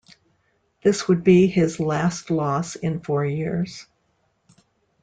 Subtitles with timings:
[0.81, 3.85] This would be his last loss in four years.